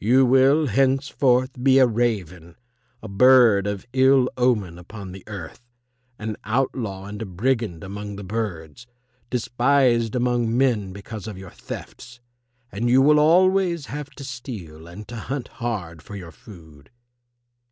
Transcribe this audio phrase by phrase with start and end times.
[0.00, 2.56] You will henceforth be a raven,
[3.04, 5.62] a bird of ill omen upon the earth,
[6.18, 8.88] an outlaw and a brigand among the birds,
[9.30, 12.18] despised among men because of your thefts.
[12.72, 16.90] And you will always have to steal and to hunt hard for your food."